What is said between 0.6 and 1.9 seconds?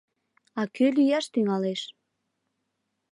кӧ лӱяш тӱҥалеш?